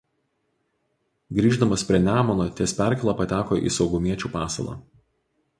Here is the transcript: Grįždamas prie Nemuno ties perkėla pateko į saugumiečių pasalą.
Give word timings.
Grįždamas 1.39 1.83
prie 1.89 2.01
Nemuno 2.07 2.49
ties 2.61 2.75
perkėla 2.81 3.15
pateko 3.23 3.61
į 3.71 3.75
saugumiečių 3.79 4.37
pasalą. 4.39 4.79